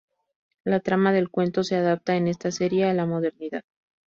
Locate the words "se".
1.63-1.75